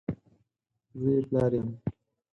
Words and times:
زه 0.99 1.09
یې 1.15 1.21
پلار 1.29 1.51
یم! 1.57 1.69